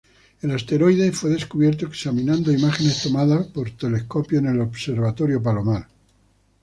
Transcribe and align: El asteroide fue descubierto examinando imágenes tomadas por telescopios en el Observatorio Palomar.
El 0.41 0.49
asteroide 0.49 1.11
fue 1.11 1.29
descubierto 1.29 1.85
examinando 1.85 2.51
imágenes 2.51 3.03
tomadas 3.03 3.45
por 3.45 3.69
telescopios 3.69 4.41
en 4.41 4.49
el 4.49 4.59
Observatorio 4.61 5.43
Palomar. 5.43 5.87